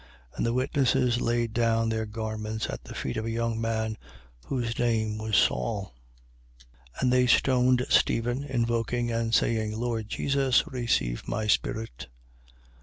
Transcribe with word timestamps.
And 0.35 0.43
the 0.47 0.53
witnesses 0.53 1.21
laid 1.21 1.53
down 1.53 1.89
their 1.89 2.07
garments 2.07 2.67
at 2.71 2.85
the 2.85 2.95
feet 2.95 3.17
of 3.17 3.25
a 3.25 3.29
young 3.29 3.61
man, 3.61 3.99
whose 4.47 4.79
name 4.79 5.19
was 5.19 5.35
Saul. 5.37 5.93
7:58. 6.95 7.01
And 7.01 7.13
they 7.13 7.27
stoned 7.27 7.85
Stephen, 7.87 8.43
invoking 8.43 9.11
and 9.11 9.31
saying: 9.31 9.77
Lord 9.77 10.09
Jesus, 10.09 10.63
receive 10.65 11.27
my 11.27 11.45
spirit. 11.45 12.07